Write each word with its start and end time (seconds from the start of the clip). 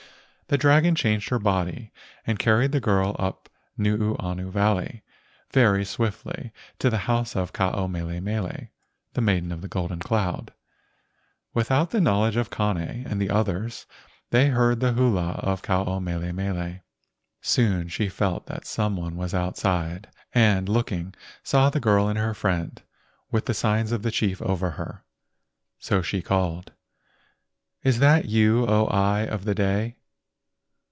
The 0.47 0.57
dragon 0.57 0.95
changed 0.95 1.29
her 1.29 1.39
body 1.39 1.93
and 2.27 2.37
carried 2.37 2.73
the 2.73 2.81
girl 2.81 3.15
up 3.17 3.47
Nuuanu 3.77 4.51
Valley 4.51 5.01
very 5.53 5.85
swiftly 5.85 6.51
to 6.77 6.89
the 6.89 6.97
house 7.07 7.35
146 7.35 7.57
LEGENDS 7.63 7.87
OF 7.87 7.87
GHOSTS 7.87 7.87
of 7.87 7.87
Ke 7.87 7.87
ao 7.87 7.87
mele 7.87 8.21
mele 8.59 8.67
(the 9.13 9.21
maiden 9.21 9.53
of 9.53 9.61
the 9.61 9.69
golden 9.69 9.99
cloud) 10.01 10.51
without 11.53 11.91
the 11.91 12.01
knowledge 12.01 12.35
of 12.35 12.49
Kane 12.49 13.07
and 13.07 13.21
the 13.21 13.29
others. 13.29 13.85
They 14.31 14.47
heard 14.49 14.81
the 14.81 14.91
hula 14.91 15.39
of 15.41 15.61
Ke 15.61 15.69
ao 15.69 15.99
mele 16.01 16.33
mele. 16.33 16.81
Soon 17.39 17.87
she 17.87 18.09
felt 18.09 18.47
that 18.47 18.65
some 18.67 18.97
one 18.97 19.15
was 19.15 19.33
outside, 19.33 20.09
and 20.35 20.67
looking 20.67 21.13
saw 21.43 21.69
the 21.69 21.79
girl 21.79 22.09
and 22.09 22.19
her 22.19 22.33
friend, 22.33 22.81
with 23.31 23.45
the 23.45 23.53
signs 23.53 23.93
of 23.93 24.05
a 24.05 24.11
chief 24.11 24.41
over 24.41 24.71
her. 24.71 25.05
So 25.79 26.01
she 26.01 26.21
called: 26.21 26.73
"Is 27.83 27.99
that 27.99 28.25
you, 28.25 28.65
O 28.67 28.87
eye 28.87 29.21
of 29.21 29.45
the 29.45 29.55
day? 29.55 29.95